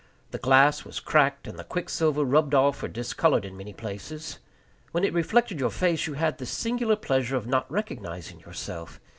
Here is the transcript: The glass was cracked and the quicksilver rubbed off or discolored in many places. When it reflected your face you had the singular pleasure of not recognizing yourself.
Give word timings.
The 0.31 0.39
glass 0.39 0.83
was 0.83 0.99
cracked 0.99 1.47
and 1.47 1.59
the 1.59 1.63
quicksilver 1.63 2.23
rubbed 2.25 2.55
off 2.55 2.81
or 2.81 2.87
discolored 2.87 3.45
in 3.45 3.55
many 3.55 3.71
places. 3.71 4.39
When 4.93 5.03
it 5.03 5.13
reflected 5.13 5.59
your 5.59 5.69
face 5.69 6.07
you 6.07 6.13
had 6.13 6.39
the 6.39 6.47
singular 6.47 6.95
pleasure 6.95 7.35
of 7.37 7.45
not 7.45 7.69
recognizing 7.71 8.39
yourself. 8.39 8.99